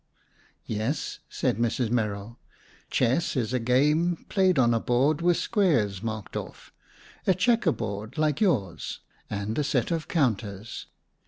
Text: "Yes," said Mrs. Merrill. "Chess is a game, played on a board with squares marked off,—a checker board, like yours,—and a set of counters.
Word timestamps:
"Yes," 0.65 1.19
said 1.29 1.57
Mrs. 1.57 1.91
Merrill. 1.91 2.39
"Chess 2.89 3.35
is 3.35 3.53
a 3.53 3.59
game, 3.59 4.25
played 4.29 4.57
on 4.57 4.73
a 4.73 4.79
board 4.79 5.21
with 5.21 5.37
squares 5.37 6.01
marked 6.01 6.35
off,—a 6.35 7.35
checker 7.35 7.71
board, 7.71 8.17
like 8.17 8.41
yours,—and 8.41 9.59
a 9.59 9.63
set 9.63 9.91
of 9.91 10.07
counters. 10.07 10.87